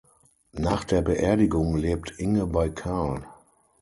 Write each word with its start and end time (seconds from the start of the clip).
Nach 0.57 0.83
der 0.83 1.03
Beerdigung 1.03 1.77
lebt 1.77 2.17
Inge 2.17 2.47
bei 2.47 2.69
Karl. 2.69 3.21